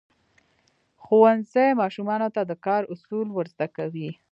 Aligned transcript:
ښوونځی 1.03 1.69
ماشومانو 1.81 2.27
ته 2.35 2.41
د 2.45 2.51
کار 2.65 2.81
اصول 2.93 3.27
ورزده 3.31 3.67
کوي. 3.77 4.09